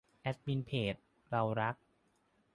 [0.21, 0.95] แอดมินเพจ
[1.29, 1.75] เรารัก